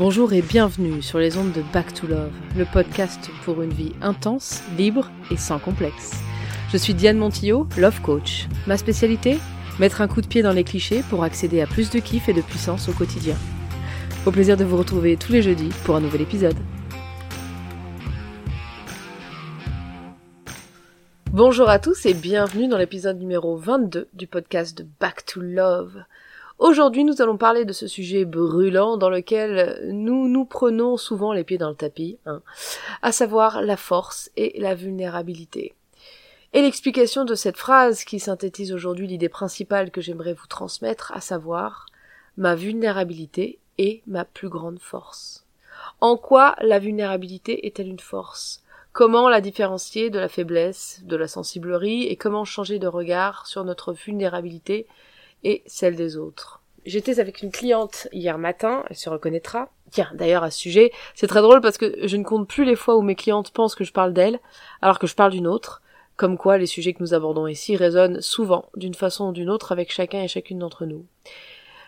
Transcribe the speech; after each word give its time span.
Bonjour 0.00 0.32
et 0.32 0.40
bienvenue 0.40 1.02
sur 1.02 1.18
les 1.18 1.36
ondes 1.36 1.52
de 1.52 1.60
Back 1.74 1.92
to 1.92 2.06
Love, 2.06 2.32
le 2.56 2.64
podcast 2.64 3.28
pour 3.44 3.60
une 3.60 3.74
vie 3.74 3.92
intense, 4.00 4.62
libre 4.78 5.10
et 5.30 5.36
sans 5.36 5.58
complexe. 5.58 6.12
Je 6.72 6.78
suis 6.78 6.94
Diane 6.94 7.18
Montillot, 7.18 7.68
Love 7.76 8.00
Coach. 8.00 8.48
Ma 8.66 8.78
spécialité 8.78 9.36
Mettre 9.78 10.00
un 10.00 10.08
coup 10.08 10.22
de 10.22 10.26
pied 10.26 10.40
dans 10.40 10.54
les 10.54 10.64
clichés 10.64 11.02
pour 11.10 11.22
accéder 11.22 11.60
à 11.60 11.66
plus 11.66 11.90
de 11.90 11.98
kiff 11.98 12.30
et 12.30 12.32
de 12.32 12.40
puissance 12.40 12.88
au 12.88 12.92
quotidien. 12.92 13.36
Au 14.24 14.30
plaisir 14.30 14.56
de 14.56 14.64
vous 14.64 14.78
retrouver 14.78 15.18
tous 15.18 15.32
les 15.32 15.42
jeudis 15.42 15.68
pour 15.84 15.96
un 15.96 16.00
nouvel 16.00 16.22
épisode. 16.22 16.56
Bonjour 21.30 21.68
à 21.68 21.78
tous 21.78 22.06
et 22.06 22.14
bienvenue 22.14 22.68
dans 22.68 22.78
l'épisode 22.78 23.18
numéro 23.18 23.58
22 23.58 24.08
du 24.14 24.26
podcast 24.26 24.78
de 24.78 24.86
Back 24.98 25.26
to 25.26 25.42
Love. 25.42 26.04
Aujourd'hui, 26.60 27.04
nous 27.04 27.22
allons 27.22 27.38
parler 27.38 27.64
de 27.64 27.72
ce 27.72 27.86
sujet 27.86 28.26
brûlant 28.26 28.98
dans 28.98 29.08
lequel 29.08 29.80
nous 29.94 30.28
nous 30.28 30.44
prenons 30.44 30.98
souvent 30.98 31.32
les 31.32 31.42
pieds 31.42 31.56
dans 31.56 31.70
le 31.70 31.74
tapis, 31.74 32.18
hein, 32.26 32.42
à 33.00 33.12
savoir 33.12 33.62
la 33.62 33.78
force 33.78 34.30
et 34.36 34.60
la 34.60 34.74
vulnérabilité. 34.74 35.74
Et 36.52 36.60
l'explication 36.60 37.24
de 37.24 37.34
cette 37.34 37.56
phrase 37.56 38.04
qui 38.04 38.20
synthétise 38.20 38.74
aujourd'hui 38.74 39.06
l'idée 39.06 39.30
principale 39.30 39.90
que 39.90 40.02
j'aimerais 40.02 40.34
vous 40.34 40.46
transmettre, 40.48 41.12
à 41.14 41.22
savoir 41.22 41.86
ma 42.36 42.54
vulnérabilité 42.54 43.58
est 43.78 44.02
ma 44.06 44.26
plus 44.26 44.50
grande 44.50 44.80
force. 44.80 45.46
En 46.02 46.18
quoi 46.18 46.56
la 46.60 46.78
vulnérabilité 46.78 47.66
est-elle 47.66 47.88
une 47.88 48.00
force? 48.00 48.62
Comment 48.92 49.30
la 49.30 49.40
différencier 49.40 50.10
de 50.10 50.18
la 50.18 50.28
faiblesse, 50.28 51.00
de 51.04 51.16
la 51.16 51.26
sensiblerie, 51.26 52.04
et 52.04 52.16
comment 52.16 52.44
changer 52.44 52.78
de 52.78 52.86
regard 52.86 53.46
sur 53.46 53.64
notre 53.64 53.94
vulnérabilité 53.94 54.86
et 55.42 55.62
celle 55.64 55.96
des 55.96 56.18
autres? 56.18 56.59
J'étais 56.86 57.20
avec 57.20 57.42
une 57.42 57.50
cliente 57.50 58.08
hier 58.12 58.38
matin, 58.38 58.84
elle 58.88 58.96
se 58.96 59.10
reconnaîtra. 59.10 59.68
Tiens, 59.90 60.10
d'ailleurs 60.14 60.44
à 60.44 60.50
ce 60.50 60.58
sujet, 60.58 60.92
c'est 61.14 61.26
très 61.26 61.42
drôle 61.42 61.60
parce 61.60 61.78
que 61.78 62.06
je 62.06 62.16
ne 62.16 62.24
compte 62.24 62.48
plus 62.48 62.64
les 62.64 62.76
fois 62.76 62.96
où 62.96 63.02
mes 63.02 63.14
clientes 63.14 63.50
pensent 63.50 63.74
que 63.74 63.84
je 63.84 63.92
parle 63.92 64.12
d'elle, 64.12 64.38
alors 64.80 64.98
que 64.98 65.06
je 65.06 65.14
parle 65.14 65.32
d'une 65.32 65.46
autre, 65.46 65.82
comme 66.16 66.38
quoi 66.38 66.58
les 66.58 66.66
sujets 66.66 66.92
que 66.92 67.02
nous 67.02 67.14
abordons 67.14 67.46
ici 67.46 67.76
résonnent 67.76 68.20
souvent, 68.20 68.66
d'une 68.76 68.94
façon 68.94 69.28
ou 69.28 69.32
d'une 69.32 69.50
autre, 69.50 69.72
avec 69.72 69.92
chacun 69.92 70.22
et 70.22 70.28
chacune 70.28 70.58
d'entre 70.58 70.86
nous. 70.86 71.04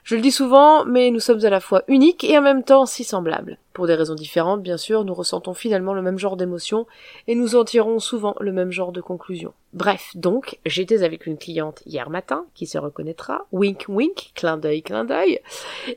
Je 0.04 0.16
le 0.16 0.20
dis 0.20 0.32
souvent, 0.32 0.84
mais 0.84 1.12
nous 1.12 1.20
sommes 1.20 1.44
à 1.44 1.50
la 1.50 1.60
fois 1.60 1.84
uniques 1.86 2.24
et 2.24 2.36
en 2.36 2.42
même 2.42 2.64
temps 2.64 2.86
si 2.86 3.04
semblables. 3.04 3.58
Pour 3.72 3.86
des 3.86 3.94
raisons 3.94 4.16
différentes, 4.16 4.60
bien 4.60 4.76
sûr, 4.76 5.04
nous 5.04 5.14
ressentons 5.14 5.54
finalement 5.54 5.94
le 5.94 6.02
même 6.02 6.18
genre 6.18 6.36
d'émotions 6.36 6.88
et 7.28 7.36
nous 7.36 7.54
en 7.54 7.64
tirons 7.64 8.00
souvent 8.00 8.34
le 8.40 8.52
même 8.52 8.72
genre 8.72 8.90
de 8.90 9.00
conclusions. 9.00 9.54
Bref, 9.74 10.10
donc, 10.16 10.58
j'étais 10.66 11.04
avec 11.04 11.26
une 11.26 11.38
cliente 11.38 11.82
hier 11.86 12.10
matin, 12.10 12.46
qui 12.54 12.66
se 12.66 12.78
reconnaîtra, 12.78 13.46
wink 13.52 13.84
wink, 13.88 14.32
clin 14.34 14.56
d'œil, 14.56 14.82
clin 14.82 15.04
d'œil, 15.04 15.38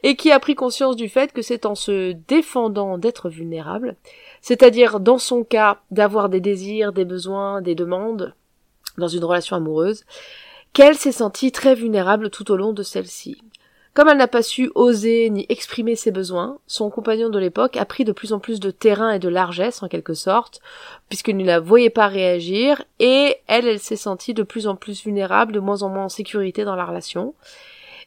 et 0.04 0.16
qui 0.16 0.32
a 0.32 0.40
pris 0.40 0.54
conscience 0.54 0.96
du 0.96 1.10
fait 1.10 1.34
que 1.34 1.42
c'est 1.42 1.66
en 1.66 1.76
se 1.76 2.12
défendant 2.28 3.00
d'être 3.00 3.30
vulnérable, 3.30 3.96
c'est-à-dire 4.40 5.00
dans 5.00 5.18
son 5.18 5.44
cas 5.44 5.80
d'avoir 5.90 6.30
des 6.30 6.42
désirs, 6.42 6.94
des 6.94 7.06
besoins, 7.06 7.62
des 7.62 7.76
demandes, 7.76 8.36
dans 9.00 9.08
une 9.08 9.26
relation 9.26 9.56
amoureuse, 9.56 10.06
qu'elle 10.74 10.96
s'est 10.96 11.12
sentie 11.12 11.52
très 11.52 11.74
vulnérable 11.74 12.30
tout 12.30 12.52
au 12.52 12.56
long 12.56 12.72
de 12.72 12.84
celle-ci. 12.84 13.42
Comme 13.96 14.10
elle 14.10 14.18
n'a 14.18 14.28
pas 14.28 14.44
su 14.44 14.70
oser 14.76 15.30
ni 15.30 15.46
exprimer 15.48 15.96
ses 15.96 16.12
besoins, 16.12 16.58
son 16.68 16.90
compagnon 16.90 17.30
de 17.30 17.40
l'époque 17.40 17.78
a 17.78 17.86
pris 17.86 18.04
de 18.04 18.12
plus 18.12 18.34
en 18.34 18.40
plus 18.40 18.60
de 18.60 18.70
terrain 18.70 19.12
et 19.12 19.20
de 19.20 19.30
largesse 19.30 19.82
en 19.84 19.88
quelque 19.88 20.14
sorte, 20.14 20.60
puisqu'il 21.08 21.38
ne 21.38 21.46
la 21.46 21.62
voyait 21.62 21.90
pas 21.90 22.08
réagir, 22.08 22.84
et 23.00 23.38
elle, 23.48 23.66
elle 23.66 23.80
s'est 23.80 23.96
sentie 23.96 24.34
de 24.34 24.44
plus 24.44 24.68
en 24.68 24.76
plus 24.76 25.06
vulnérable, 25.06 25.54
de 25.54 25.62
moins 25.62 25.82
en 25.82 25.88
moins 25.88 26.04
en 26.04 26.10
sécurité 26.10 26.66
dans 26.66 26.76
la 26.76 26.84
relation. 26.84 27.36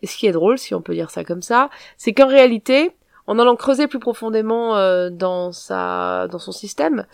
Et 0.03 0.07
ce 0.07 0.19
qui 0.19 0.27
est 0.27 0.33
drôle, 0.33 0.59
si 0.59 0.75
on 0.75 0.83
peut 0.83 0.93
dire 0.93 1.09
ça 1.09 1.25
comme 1.25 1.41
ça, 1.41 1.71
c'est 1.97 2.13
qu'en 2.13 2.29
réalité, 2.29 2.91
en 3.27 3.39
allant 3.39 3.57
creuser 3.57 3.87
plus 3.87 3.99
profondément 3.99 4.77
euh, 4.77 5.09
dans 5.09 5.53
sa, 5.53 6.29
dans 6.29 6.39
son 6.39 6.53
système, 6.53 7.07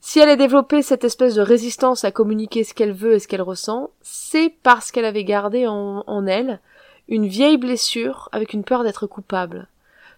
si 0.00 0.20
elle 0.20 0.28
a 0.28 0.36
développé 0.36 0.82
cette 0.82 1.02
espèce 1.02 1.34
de 1.34 1.42
résistance 1.42 2.04
à 2.04 2.12
communiquer 2.12 2.62
ce 2.62 2.72
qu'elle 2.72 2.92
veut 2.92 3.14
et 3.14 3.18
ce 3.18 3.26
qu'elle 3.26 3.42
ressent, 3.42 3.90
c'est 4.00 4.54
parce 4.62 4.92
qu'elle 4.92 5.06
avait 5.06 5.24
gardé 5.24 5.66
en 5.66 6.26
elle 6.28 6.60
une 7.08 7.26
vieille 7.26 7.56
blessure 7.56 8.28
avec 8.32 8.52
une 8.52 8.64
peur 8.64 8.84
d'être 8.84 9.06
coupable. 9.06 9.68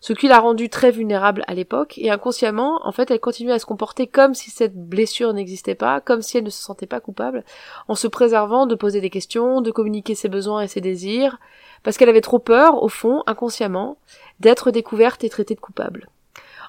Ce 0.01 0.13
qui 0.13 0.29
l'a 0.29 0.39
rendue 0.39 0.69
très 0.69 0.91
vulnérable 0.91 1.45
à 1.47 1.55
l'époque, 1.55 1.97
et 1.97 2.11
inconsciemment, 2.11 2.79
en 2.87 2.93
fait, 2.93 3.11
elle 3.11 3.21
continuait 3.21 3.55
à 3.55 3.59
se 3.59 3.65
comporter 3.65 4.07
comme 4.07 4.35
si 4.35 4.51
cette 4.51 4.77
blessure 4.77 5.33
n'existait 5.33 5.75
pas, 5.75 6.03
comme 6.03 6.21
si 6.21 6.37
elle 6.37 6.45
ne 6.45 6.51
se 6.51 6.63
sentait 6.63 6.87
pas 6.87 7.01
coupable, 7.01 7.43
en 7.89 7.95
se 7.95 8.07
préservant 8.07 8.67
de 8.67 8.75
poser 8.75 9.01
des 9.01 9.09
questions, 9.09 9.63
de 9.63 9.71
communiquer 9.71 10.15
ses 10.15 10.29
besoins 10.29 10.61
et 10.61 10.69
ses 10.69 10.83
désirs, 10.83 11.39
parce 11.83 11.97
qu'elle 11.97 12.11
avait 12.11 12.21
trop 12.21 12.39
peur, 12.39 12.83
au 12.83 12.89
fond, 12.89 13.23
inconsciemment, 13.27 13.97
d'être 14.41 14.71
découverte 14.71 15.25
et 15.25 15.31
traitée 15.31 15.55
de 15.55 15.61
coupable. 15.61 16.11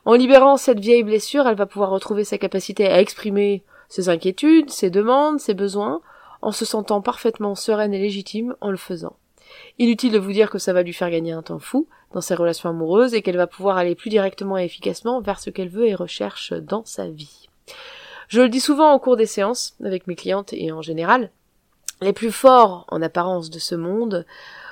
En 0.06 0.14
libérant 0.14 0.56
cette 0.56 0.80
vieille 0.80 1.04
blessure, 1.04 1.46
elle 1.46 1.58
va 1.58 1.66
pouvoir 1.66 1.90
retrouver 1.90 2.24
sa 2.24 2.38
capacité 2.38 2.88
à 2.88 3.02
exprimer 3.02 3.64
ses 3.90 4.08
inquiétudes, 4.08 4.70
ses 4.70 4.90
demandes, 4.90 5.42
ses 5.42 5.56
besoins, 5.56 6.00
en 6.42 6.54
se 6.54 6.64
sentant 6.64 7.02
parfaitement 7.02 7.56
sereine 7.56 7.94
et 7.94 8.00
légitime 8.00 8.56
en 8.62 8.72
le 8.72 8.78
faisant. 8.78 9.18
Inutile 9.78 10.12
de 10.12 10.20
vous 10.20 10.32
dire 10.32 10.50
que 10.50 10.58
ça 10.58 10.74
va 10.74 10.84
lui 10.84 10.94
faire 10.94 11.12
gagner 11.12 11.32
un 11.32 11.42
temps 11.42 11.60
fou 11.60 11.88
dans 12.14 12.22
ses 12.22 12.36
relations 12.36 12.70
amoureuses 12.70 13.14
et 13.14 13.22
qu'elle 13.22 13.38
va 13.38 13.48
pouvoir 13.48 13.78
aller 13.78 13.96
plus 13.96 14.10
directement 14.10 14.58
et 14.58 14.64
efficacement 14.64 15.22
vers 15.22 15.40
ce 15.40 15.50
qu'elle 15.50 15.70
veut 15.70 15.88
et 15.88 15.96
recherche 15.96 16.54
dans 16.54 16.86
sa 16.86 17.10
vie. 17.10 17.50
Je 18.28 18.42
le 18.42 18.50
dis 18.50 18.60
souvent 18.60 18.94
au 18.94 19.00
cours 19.00 19.18
des 19.18 19.26
séances 19.26 19.76
avec 19.84 20.08
mes 20.08 20.16
clientes 20.16 20.54
et 20.54 20.72
en 20.72 20.82
général, 20.82 21.30
les 22.02 22.14
plus 22.14 22.32
forts 22.32 22.86
en 22.90 23.02
apparence 23.02 23.50
de 23.50 23.60
ce 23.60 23.76
monde 23.76 24.26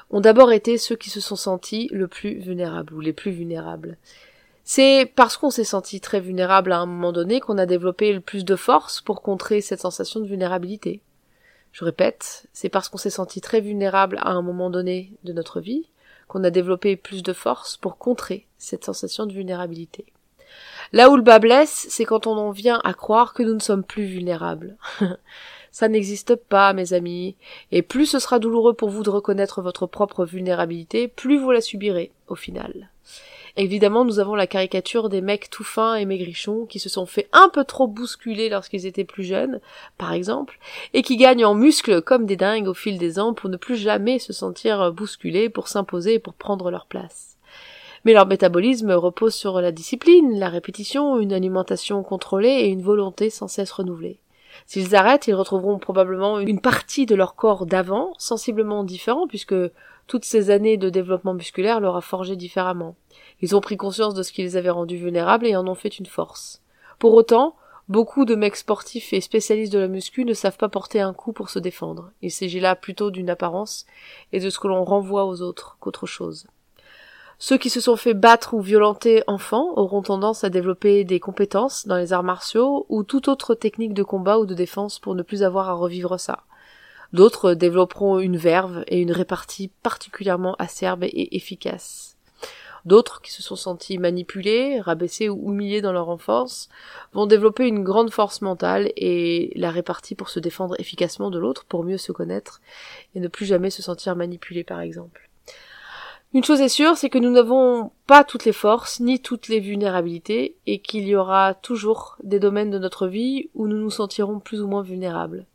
ont 0.09 0.21
d'abord 0.21 0.51
été 0.51 0.77
ceux 0.77 0.95
qui 0.95 1.09
se 1.09 1.21
sont 1.21 1.35
sentis 1.35 1.89
le 1.91 2.07
plus 2.07 2.39
vulnérables 2.39 2.93
ou 2.93 2.99
les 2.99 3.13
plus 3.13 3.31
vulnérables. 3.31 3.97
C'est 4.63 5.11
parce 5.15 5.37
qu'on 5.37 5.49
s'est 5.49 5.63
senti 5.63 5.99
très 5.99 6.21
vulnérable 6.21 6.71
à 6.71 6.79
un 6.79 6.85
moment 6.85 7.11
donné 7.11 7.39
qu'on 7.39 7.57
a 7.57 7.65
développé 7.65 8.13
le 8.13 8.21
plus 8.21 8.45
de 8.45 8.55
force 8.55 9.01
pour 9.01 9.21
contrer 9.21 9.59
cette 9.59 9.81
sensation 9.81 10.19
de 10.19 10.27
vulnérabilité. 10.27 11.01
Je 11.73 11.83
répète, 11.83 12.45
c'est 12.53 12.69
parce 12.69 12.87
qu'on 12.87 12.97
s'est 12.97 13.09
senti 13.09 13.41
très 13.41 13.59
vulnérable 13.59 14.19
à 14.21 14.29
un 14.29 14.43
moment 14.43 14.69
donné 14.69 15.11
de 15.23 15.33
notre 15.33 15.59
vie 15.59 15.87
qu'on 16.27 16.43
a 16.43 16.51
développé 16.51 16.95
plus 16.95 17.23
de 17.23 17.33
force 17.33 17.77
pour 17.77 17.97
contrer 17.97 18.47
cette 18.57 18.85
sensation 18.85 19.25
de 19.25 19.33
vulnérabilité. 19.33 20.05
Là 20.93 21.09
où 21.09 21.15
le 21.15 21.23
bas 21.23 21.39
blesse, 21.39 21.87
c'est 21.89 22.05
quand 22.05 22.27
on 22.27 22.37
en 22.37 22.51
vient 22.51 22.79
à 22.83 22.93
croire 22.93 23.33
que 23.33 23.41
nous 23.41 23.55
ne 23.55 23.59
sommes 23.59 23.83
plus 23.83 24.05
vulnérables. 24.05 24.77
Ça 25.71 25.87
n'existe 25.87 26.35
pas, 26.35 26.73
mes 26.73 26.93
amis, 26.93 27.35
et 27.71 27.81
plus 27.81 28.05
ce 28.05 28.19
sera 28.19 28.37
douloureux 28.37 28.75
pour 28.75 28.89
vous 28.89 29.01
de 29.01 29.09
reconnaître 29.09 29.63
votre 29.63 29.87
propre 29.87 30.23
vulnérabilité, 30.23 31.07
plus 31.07 31.39
vous 31.39 31.49
la 31.49 31.61
subirez, 31.61 32.11
au 32.27 32.35
final. 32.35 32.91
Évidemment, 33.55 34.03
nous 34.03 34.17
avons 34.17 34.33
la 34.33 34.47
caricature 34.47 35.09
des 35.09 35.21
mecs 35.21 35.51
tout 35.51 35.63
fins 35.63 35.93
et 35.93 36.05
maigrichons 36.05 36.65
qui 36.65 36.79
se 36.79 36.89
sont 36.89 37.05
fait 37.05 37.29
un 37.33 37.49
peu 37.49 37.63
trop 37.63 37.87
bousculer 37.87 38.49
lorsqu'ils 38.49 38.87
étaient 38.87 39.03
plus 39.03 39.23
jeunes, 39.23 39.61
par 39.99 40.11
exemple, 40.13 40.57
et 40.95 41.03
qui 41.03 41.17
gagnent 41.17 41.45
en 41.45 41.53
muscles 41.53 42.01
comme 42.01 42.25
des 42.25 42.35
dingues 42.35 42.67
au 42.67 42.73
fil 42.73 42.97
des 42.97 43.19
ans 43.19 43.35
pour 43.35 43.51
ne 43.51 43.57
plus 43.57 43.75
jamais 43.75 44.17
se 44.17 44.33
sentir 44.33 44.91
bousculés, 44.91 45.49
pour 45.49 45.67
s'imposer 45.67 46.15
et 46.15 46.19
pour 46.19 46.33
prendre 46.33 46.71
leur 46.71 46.87
place. 46.87 47.37
Mais 48.05 48.13
leur 48.13 48.25
métabolisme 48.25 48.91
repose 48.91 49.35
sur 49.35 49.61
la 49.61 49.71
discipline, 49.71 50.39
la 50.39 50.49
répétition, 50.49 51.19
une 51.19 51.31
alimentation 51.31 52.01
contrôlée 52.01 52.49
et 52.49 52.67
une 52.67 52.81
volonté 52.81 53.29
sans 53.29 53.47
cesse 53.47 53.71
renouvelée. 53.71 54.19
S'ils 54.65 54.95
arrêtent, 54.95 55.27
ils 55.27 55.35
retrouveront 55.35 55.79
probablement 55.79 56.39
une 56.39 56.59
partie 56.59 57.05
de 57.05 57.15
leur 57.15 57.35
corps 57.35 57.65
d'avant, 57.65 58.13
sensiblement 58.17 58.83
différent, 58.83 59.27
puisque 59.27 59.55
toutes 60.07 60.25
ces 60.25 60.49
années 60.49 60.77
de 60.77 60.89
développement 60.89 61.33
musculaire 61.33 61.79
leur 61.79 61.95
a 61.95 62.01
forgé 62.01 62.35
différemment. 62.35 62.95
Ils 63.41 63.55
ont 63.55 63.61
pris 63.61 63.77
conscience 63.77 64.13
de 64.13 64.23
ce 64.23 64.31
qui 64.31 64.43
les 64.43 64.57
avait 64.57 64.69
rendus 64.69 64.97
vulnérables 64.97 65.47
et 65.47 65.55
en 65.55 65.67
ont 65.67 65.75
fait 65.75 65.99
une 65.99 66.05
force. 66.05 66.61
Pour 66.99 67.13
autant, 67.13 67.55
beaucoup 67.89 68.25
de 68.25 68.35
mecs 68.35 68.55
sportifs 68.55 69.13
et 69.13 69.21
spécialistes 69.21 69.73
de 69.73 69.79
la 69.79 69.87
muscu 69.87 70.25
ne 70.25 70.33
savent 70.33 70.57
pas 70.57 70.69
porter 70.69 71.01
un 71.01 71.13
coup 71.13 71.33
pour 71.33 71.49
se 71.49 71.59
défendre. 71.59 72.11
Il 72.21 72.31
s'agit 72.31 72.59
là 72.59 72.75
plutôt 72.75 73.11
d'une 73.11 73.29
apparence 73.29 73.85
et 74.31 74.39
de 74.39 74.49
ce 74.49 74.59
que 74.59 74.67
l'on 74.67 74.83
renvoie 74.83 75.25
aux 75.25 75.41
autres 75.41 75.77
qu'autre 75.79 76.05
chose. 76.05 76.47
Ceux 77.39 77.57
qui 77.57 77.69
se 77.69 77.81
sont 77.81 77.97
fait 77.97 78.13
battre 78.13 78.53
ou 78.53 78.61
violenter 78.61 79.23
enfants 79.27 79.73
auront 79.75 80.01
tendance 80.01 80.43
à 80.43 80.49
développer 80.49 81.03
des 81.03 81.19
compétences 81.19 81.87
dans 81.87 81.97
les 81.97 82.13
arts 82.13 82.23
martiaux 82.23 82.85
ou 82.87 83.03
toute 83.03 83.27
autre 83.27 83.53
technique 83.53 83.93
de 83.93 84.03
combat 84.03 84.39
ou 84.39 84.45
de 84.45 84.53
défense 84.53 84.99
pour 84.99 85.13
ne 85.15 85.23
plus 85.23 85.43
avoir 85.43 85.67
à 85.67 85.73
revivre 85.73 86.17
ça. 86.19 86.43
D'autres 87.11 87.53
développeront 87.53 88.19
une 88.19 88.37
verve 88.37 88.83
et 88.87 89.01
une 89.01 89.11
répartie 89.11 89.69
particulièrement 89.83 90.55
acerbe 90.57 91.03
et 91.03 91.35
efficace. 91.35 92.12
D'autres, 92.85 93.21
qui 93.21 93.31
se 93.31 93.41
sont 93.41 93.55
sentis 93.55 93.97
manipulés, 93.97 94.81
rabaissés 94.81 95.29
ou 95.29 95.51
humiliés 95.51 95.81
dans 95.81 95.93
leur 95.93 96.09
enfance, 96.09 96.67
vont 97.13 97.25
développer 97.25 97.65
une 97.67 97.83
grande 97.83 98.11
force 98.11 98.41
mentale 98.41 98.91
et 98.97 99.53
la 99.55 99.71
répartie 99.71 100.15
pour 100.15 100.29
se 100.29 100.39
défendre 100.39 100.75
efficacement 100.79 101.29
de 101.29 101.39
l'autre, 101.39 101.63
pour 101.63 101.83
mieux 101.83 101.97
se 101.97 102.11
connaître 102.11 102.61
et 103.15 103.21
ne 103.21 103.29
plus 103.29 103.45
jamais 103.45 103.69
se 103.69 103.81
sentir 103.81 104.15
manipulé 104.15 104.63
par 104.63 104.81
exemple. 104.81 105.29
Une 106.33 106.43
chose 106.43 106.61
est 106.61 106.69
sûre, 106.69 106.97
c'est 106.97 107.11
que 107.11 107.19
nous 107.19 107.29
n'avons 107.29 107.91
pas 108.07 108.23
toutes 108.23 108.45
les 108.45 108.53
forces, 108.53 108.99
ni 108.99 109.19
toutes 109.19 109.49
les 109.49 109.59
vulnérabilités, 109.59 110.55
et 110.65 110.79
qu'il 110.79 111.07
y 111.07 111.15
aura 111.15 111.53
toujours 111.53 112.17
des 112.23 112.39
domaines 112.39 112.71
de 112.71 112.79
notre 112.79 113.05
vie 113.05 113.49
où 113.53 113.67
nous 113.67 113.77
nous 113.77 113.91
sentirons 113.91 114.39
plus 114.39 114.59
ou 114.59 114.67
moins 114.67 114.81
vulnérables. 114.81 115.45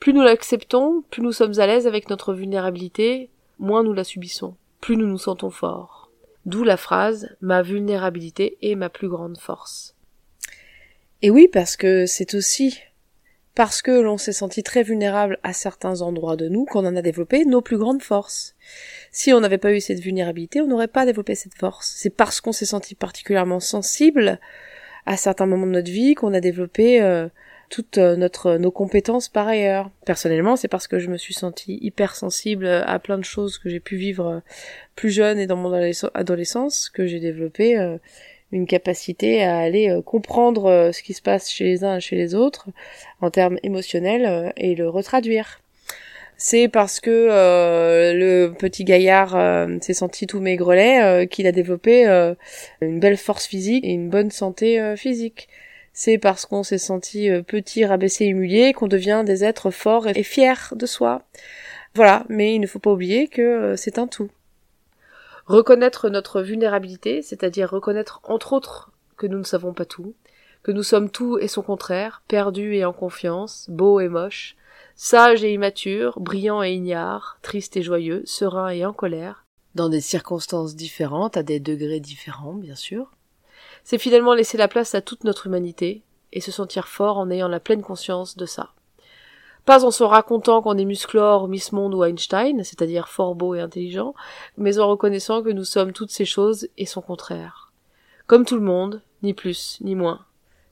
Plus 0.00 0.12
nous 0.12 0.22
l'acceptons, 0.22 1.04
plus 1.08 1.22
nous 1.22 1.30
sommes 1.30 1.60
à 1.60 1.66
l'aise 1.68 1.86
avec 1.86 2.10
notre 2.10 2.34
vulnérabilité, 2.34 3.30
moins 3.60 3.84
nous 3.84 3.92
la 3.92 4.02
subissons, 4.02 4.56
plus 4.80 4.96
nous 4.96 5.06
nous 5.06 5.18
sentons 5.18 5.50
forts. 5.50 5.97
D'où 6.46 6.64
la 6.64 6.76
phrase 6.76 7.36
Ma 7.40 7.62
vulnérabilité 7.62 8.58
est 8.62 8.74
ma 8.74 8.88
plus 8.88 9.08
grande 9.08 9.38
force. 9.38 9.94
Et 11.22 11.30
oui, 11.30 11.48
parce 11.52 11.76
que 11.76 12.06
c'est 12.06 12.34
aussi 12.34 12.80
parce 13.58 13.82
que 13.82 13.90
l'on 13.90 14.18
s'est 14.18 14.32
senti 14.32 14.62
très 14.62 14.84
vulnérable 14.84 15.40
à 15.42 15.52
certains 15.52 16.00
endroits 16.00 16.36
de 16.36 16.48
nous 16.48 16.64
qu'on 16.64 16.86
en 16.86 16.94
a 16.94 17.02
développé 17.02 17.44
nos 17.44 17.60
plus 17.60 17.76
grandes 17.76 18.02
forces. 18.02 18.54
Si 19.10 19.32
on 19.32 19.40
n'avait 19.40 19.58
pas 19.58 19.72
eu 19.72 19.80
cette 19.80 19.98
vulnérabilité, 19.98 20.60
on 20.60 20.68
n'aurait 20.68 20.86
pas 20.86 21.04
développé 21.04 21.34
cette 21.34 21.56
force. 21.56 21.92
C'est 21.96 22.14
parce 22.14 22.40
qu'on 22.40 22.52
s'est 22.52 22.66
senti 22.66 22.94
particulièrement 22.94 23.58
sensible 23.58 24.38
à 25.06 25.16
certains 25.16 25.46
moments 25.46 25.66
de 25.66 25.72
notre 25.72 25.90
vie 25.90 26.14
qu'on 26.14 26.34
a 26.34 26.40
développé 26.40 27.02
euh, 27.02 27.28
toutes 27.68 27.98
euh, 27.98 28.16
notre 28.16 28.56
nos 28.56 28.70
compétences 28.70 29.28
par 29.28 29.48
ailleurs. 29.48 29.90
Personnellement, 30.04 30.56
c'est 30.56 30.68
parce 30.68 30.86
que 30.86 30.98
je 30.98 31.08
me 31.08 31.16
suis 31.16 31.34
sentie 31.34 31.78
hyper 31.82 32.14
sensible 32.14 32.66
à 32.66 32.98
plein 32.98 33.18
de 33.18 33.24
choses 33.24 33.58
que 33.58 33.68
j'ai 33.68 33.80
pu 33.80 33.96
vivre 33.96 34.26
euh, 34.26 34.40
plus 34.96 35.10
jeune 35.10 35.38
et 35.38 35.46
dans 35.46 35.56
mon 35.56 35.72
adolescence 36.14 36.88
que 36.88 37.06
j'ai 37.06 37.20
développé 37.20 37.78
euh, 37.78 37.98
une 38.52 38.66
capacité 38.66 39.42
à 39.42 39.58
aller 39.58 40.00
comprendre 40.06 40.90
ce 40.90 41.02
qui 41.02 41.12
se 41.12 41.20
passe 41.20 41.50
chez 41.50 41.64
les 41.64 41.84
uns 41.84 41.96
et 41.96 42.00
chez 42.00 42.16
les 42.16 42.34
autres 42.34 42.68
en 43.20 43.30
termes 43.30 43.58
émotionnels 43.62 44.54
et 44.56 44.74
le 44.74 44.88
retraduire. 44.88 45.60
C'est 46.38 46.68
parce 46.68 46.98
que 46.98 47.28
le 48.14 48.48
petit 48.58 48.84
gaillard 48.84 49.36
s'est 49.82 49.92
senti 49.92 50.26
tout 50.26 50.40
maigrelet 50.40 51.28
qu'il 51.28 51.46
a 51.46 51.52
développé 51.52 52.06
une 52.80 53.00
belle 53.00 53.18
force 53.18 53.46
physique 53.46 53.84
et 53.84 53.90
une 53.90 54.08
bonne 54.08 54.30
santé 54.30 54.94
physique 54.96 55.50
c'est 55.98 56.16
parce 56.16 56.46
qu'on 56.46 56.62
s'est 56.62 56.78
senti 56.78 57.28
euh, 57.28 57.42
petit, 57.42 57.84
rabaissé, 57.84 58.26
humilié 58.26 58.72
qu'on 58.72 58.86
devient 58.86 59.24
des 59.26 59.42
êtres 59.42 59.72
forts 59.72 60.06
et 60.06 60.22
fiers 60.22 60.72
de 60.76 60.86
soi. 60.86 61.22
Voilà, 61.96 62.24
mais 62.28 62.54
il 62.54 62.60
ne 62.60 62.68
faut 62.68 62.78
pas 62.78 62.92
oublier 62.92 63.26
que 63.26 63.42
euh, 63.42 63.76
c'est 63.76 63.98
un 63.98 64.06
tout. 64.06 64.30
Reconnaître 65.46 66.08
notre 66.08 66.40
vulnérabilité, 66.40 67.20
c'est-à-dire 67.22 67.70
reconnaître 67.70 68.20
entre 68.22 68.52
autres 68.52 68.92
que 69.16 69.26
nous 69.26 69.38
ne 69.38 69.42
savons 69.42 69.72
pas 69.72 69.86
tout, 69.86 70.14
que 70.62 70.70
nous 70.70 70.84
sommes 70.84 71.10
tout 71.10 71.36
et 71.40 71.48
son 71.48 71.62
contraire, 71.62 72.22
perdus 72.28 72.76
et 72.76 72.84
en 72.84 72.92
confiance, 72.92 73.66
beaux 73.68 73.98
et 73.98 74.08
moches, 74.08 74.54
sages 74.94 75.42
et 75.42 75.52
immatures, 75.52 76.20
brillants 76.20 76.62
et 76.62 76.74
ignares, 76.74 77.40
tristes 77.42 77.76
et 77.76 77.82
joyeux, 77.82 78.22
sereins 78.24 78.68
et 78.68 78.86
en 78.86 78.92
colère, 78.92 79.46
dans 79.74 79.88
des 79.88 80.00
circonstances 80.00 80.76
différentes, 80.76 81.36
à 81.36 81.42
des 81.42 81.58
degrés 81.58 81.98
différents, 81.98 82.54
bien 82.54 82.76
sûr, 82.76 83.10
c'est 83.88 83.96
finalement 83.96 84.34
laisser 84.34 84.58
la 84.58 84.68
place 84.68 84.94
à 84.94 85.00
toute 85.00 85.24
notre 85.24 85.46
humanité, 85.46 86.02
et 86.34 86.42
se 86.42 86.52
sentir 86.52 86.88
fort 86.88 87.16
en 87.16 87.30
ayant 87.30 87.48
la 87.48 87.58
pleine 87.58 87.80
conscience 87.80 88.36
de 88.36 88.44
ça. 88.44 88.68
Pas 89.64 89.82
en 89.82 89.90
se 89.90 90.04
racontant 90.04 90.60
qu'on 90.60 90.76
est 90.76 90.84
Musclor, 90.84 91.48
Miss 91.48 91.72
Monde 91.72 91.94
ou 91.94 92.04
Einstein, 92.04 92.62
c'est-à-dire 92.64 93.08
fort 93.08 93.34
beau 93.34 93.54
et 93.54 93.62
intelligent, 93.62 94.12
mais 94.58 94.78
en 94.78 94.90
reconnaissant 94.90 95.42
que 95.42 95.48
nous 95.48 95.64
sommes 95.64 95.94
toutes 95.94 96.10
ces 96.10 96.26
choses 96.26 96.68
et 96.76 96.84
son 96.84 97.00
contraire. 97.00 97.72
Comme 98.26 98.44
tout 98.44 98.56
le 98.56 98.60
monde, 98.60 99.00
ni 99.22 99.32
plus, 99.32 99.78
ni 99.80 99.94
moins. 99.94 100.20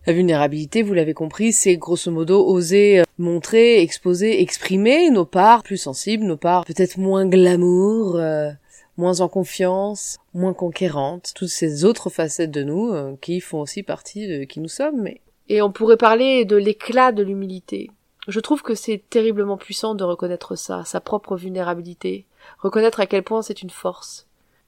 La 0.07 0.13
vulnérabilité, 0.13 0.83
vous 0.83 0.93
l'avez 0.93 1.15
compris, 1.15 1.55
c'est 1.55 1.79
grosso 1.79 2.11
modo 2.11 2.47
oser 2.47 3.01
euh, 3.01 3.05
montrer, 3.17 3.81
exposer, 3.81 4.43
exprimer 4.43 5.09
nos 5.09 5.25
parts 5.25 5.63
plus 5.63 5.79
sensibles, 5.79 6.25
nos 6.25 6.37
parts 6.37 6.67
peut-être 6.67 6.99
moins 6.99 7.25
glamour, 7.25 8.17
euh, 8.17 8.51
moins 8.97 9.21
en 9.21 9.29
confiance, 9.29 10.19
moins 10.35 10.55
conquérante, 10.55 11.33
toutes 11.35 11.49
ces 11.49 11.85
autres 11.85 12.11
facettes 12.11 12.51
de 12.51 12.63
nous 12.63 12.93
euh, 12.93 13.17
qui 13.21 13.41
font 13.41 13.61
aussi 13.61 13.83
partie 13.83 14.27
de 14.27 14.45
qui 14.45 14.61
nous 14.61 14.69
sommes. 14.69 15.01
Mais... 15.01 15.21
Et 15.49 15.63
on 15.63 15.71
pourrait 15.71 15.97
parler 15.97 16.45
de 16.45 16.57
l'éclat 16.57 17.13
de 17.13 17.23
l'humilité. 17.23 17.91
Je 18.29 18.41
trouve 18.41 18.63
que 18.63 18.75
c'est 18.75 19.03
terriblement 19.09 19.57
puissant 19.57 19.95
de 19.95 20.03
reconnaître 20.03 20.57
ça, 20.57 20.85
sa 20.85 21.01
propre 21.01 21.37
vulnérabilité, 21.37 22.27
reconnaître 22.59 23.01
à 23.01 23.07
quel 23.07 23.23
point 23.23 23.43
c'est 23.43 23.63
une 23.63 23.71
force. 23.71 24.27